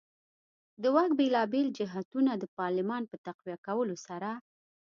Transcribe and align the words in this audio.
د 0.81 0.83
واک 0.95 1.11
بېلابېل 1.19 1.67
جهتونه 1.77 2.31
د 2.37 2.43
پارلمان 2.57 3.03
په 3.11 3.15
تقویه 3.25 3.57
کولو 3.67 3.95
سره. 4.07 4.29